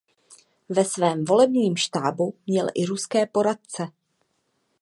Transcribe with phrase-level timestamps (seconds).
[0.69, 3.87] Ve svém volebním štábu měl i ruské poradce.